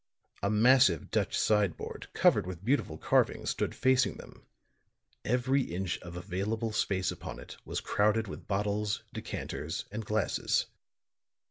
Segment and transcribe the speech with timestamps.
[0.41, 4.47] A massive Dutch side board, covered with beautiful carving, stood facing them;
[5.23, 10.65] every inch of available space upon it was crowded with bottles, decanters and glasses.